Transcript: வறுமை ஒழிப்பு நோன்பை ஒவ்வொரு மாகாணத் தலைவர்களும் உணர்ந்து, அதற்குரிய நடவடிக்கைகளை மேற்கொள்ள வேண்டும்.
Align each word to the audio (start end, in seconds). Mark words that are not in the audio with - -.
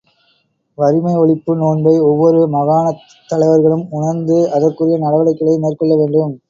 வறுமை 0.77 1.13
ஒழிப்பு 1.15 1.53
நோன்பை 1.59 1.93
ஒவ்வொரு 2.07 2.39
மாகாணத் 2.55 3.05
தலைவர்களும் 3.29 3.85
உணர்ந்து, 3.91 4.39
அதற்குரிய 4.51 4.97
நடவடிக்கைகளை 4.99 5.57
மேற்கொள்ள 5.59 5.95
வேண்டும். 5.95 6.35